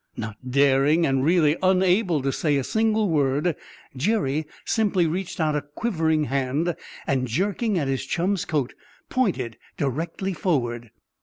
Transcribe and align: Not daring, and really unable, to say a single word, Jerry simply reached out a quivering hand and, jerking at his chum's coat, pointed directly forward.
Not 0.17 0.37
daring, 0.49 1.05
and 1.05 1.23
really 1.23 1.57
unable, 1.61 2.23
to 2.23 2.31
say 2.31 2.55
a 2.57 2.63
single 2.63 3.07
word, 3.07 3.55
Jerry 3.95 4.47
simply 4.65 5.05
reached 5.05 5.39
out 5.39 5.55
a 5.55 5.61
quivering 5.61 6.23
hand 6.23 6.75
and, 7.05 7.27
jerking 7.27 7.77
at 7.77 7.87
his 7.87 8.03
chum's 8.07 8.43
coat, 8.43 8.73
pointed 9.11 9.59
directly 9.77 10.33
forward. 10.33 10.89